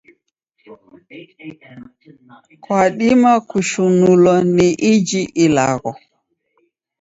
[2.63, 5.91] Kwadima kushinulwa ni iji ilagho.